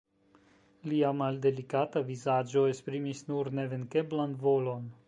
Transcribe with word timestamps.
Lia 0.93 1.11
maldelikata 1.19 2.03
vizaĝo 2.09 2.65
esprimis 2.73 3.25
nur 3.31 3.55
nevenkeblan 3.61 4.37
volon. 4.49 4.95